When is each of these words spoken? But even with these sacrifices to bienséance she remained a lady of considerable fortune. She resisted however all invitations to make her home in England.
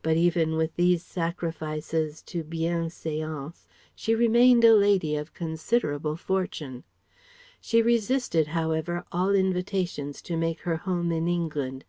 But 0.00 0.16
even 0.16 0.54
with 0.54 0.76
these 0.76 1.02
sacrifices 1.02 2.22
to 2.22 2.44
bienséance 2.44 3.66
she 3.96 4.14
remained 4.14 4.62
a 4.62 4.76
lady 4.76 5.16
of 5.16 5.34
considerable 5.34 6.14
fortune. 6.16 6.84
She 7.60 7.82
resisted 7.82 8.46
however 8.54 9.04
all 9.10 9.30
invitations 9.30 10.22
to 10.22 10.36
make 10.36 10.60
her 10.60 10.76
home 10.76 11.10
in 11.10 11.26
England. 11.26 11.84